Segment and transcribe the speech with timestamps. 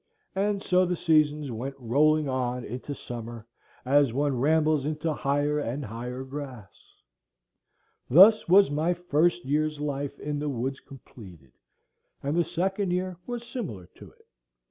[0.33, 3.45] And so the seasons went rolling on into summer,
[3.85, 6.95] as one rambles into higher and higher grass.
[8.09, 11.51] Thus was my first year's life in the woods completed;
[12.23, 14.25] and the second year was similar to it.